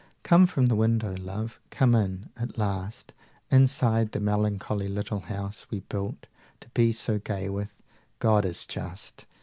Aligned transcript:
210 0.23 0.23
Come 0.23 0.47
from 0.47 0.65
the 0.65 0.75
window, 0.75 1.15
love 1.15 1.59
come 1.69 1.93
in, 1.93 2.31
at 2.35 2.57
last, 2.57 3.13
Inside 3.51 4.13
the 4.13 4.19
melancholy 4.19 4.87
little 4.87 5.19
house 5.19 5.67
We 5.69 5.81
built 5.81 6.25
to 6.61 6.69
be 6.69 6.91
so 6.91 7.19
gay 7.19 7.49
with. 7.49 7.75
God 8.17 8.43
is 8.43 8.65
just. 8.65 9.27